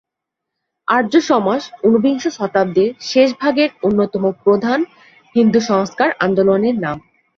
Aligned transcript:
আর্য 0.87 1.13
সমাজ 1.21 1.61
ঊনবিংশ 1.83 2.23
শতাব্দীর 2.37 2.91
শেষভাগের 3.01 3.69
অন্যতম 3.83 4.23
প্রধান 4.43 4.79
হিন্দু 5.35 5.59
সংস্কার 5.69 6.09
আন্দোলনের 6.19 6.75
নাম। 6.79 6.97